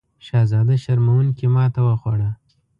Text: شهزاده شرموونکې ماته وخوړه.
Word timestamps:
شهزاده 0.25 0.73
شرموونکې 0.83 1.47
ماته 1.55 1.79
وخوړه. 1.83 2.29